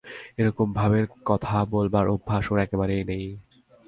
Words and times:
এরকম 0.37 0.67
ভাবের 0.73 1.05
কথা 1.25 1.55
বলবার 1.65 2.05
অভ্যাস 2.07 2.45
ওর 2.51 2.59
একেবারেই 2.59 3.03
নেই। 3.03 3.25